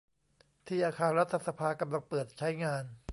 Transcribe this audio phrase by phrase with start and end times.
[0.67, 2.83] ที่อาคารรัฐสภากำลังเปิดใช้งาน